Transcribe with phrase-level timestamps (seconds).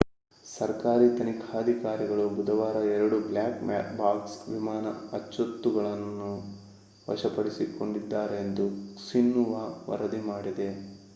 [0.45, 3.59] ಸರ್ಕಾರಿ ತನಿಖಾಧಿಕಾರಿಗಳು ಬುಧವಾರ 2 ಬ್ಲ್ಯಾಕ್
[3.99, 6.31] ಬಾಕ್ಸ್' ವಿಮಾನ ಅಚ್ಚೊತ್ತುಗಗಳನ್ನು
[7.07, 8.65] ವಶಪಡಿಸಿಕೊಂಡಿದ್ದಾರೆ ಎಂದು
[8.97, 10.69] ಕ್ಸಿನ್ಹುವಾ ವರದಿ ಮಾಡಿದೆ